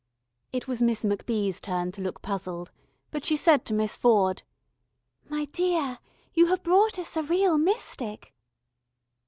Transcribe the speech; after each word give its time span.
It 0.51 0.67
was 0.67 0.81
Miss 0.81 1.05
MacBee's 1.05 1.59
turn 1.59 1.91
to 1.91 2.01
look 2.01 2.23
puzzled, 2.23 2.71
but 3.11 3.23
she 3.23 3.37
said 3.37 3.65
to 3.65 3.73
Miss 3.75 3.95
Ford: 3.95 4.41
"My 5.29 5.45
dear, 5.45 5.99
you 6.33 6.47
have 6.47 6.63
brought 6.63 6.97
us 6.97 7.15
a 7.15 7.21
real 7.21 7.59
mystic." 7.59 8.33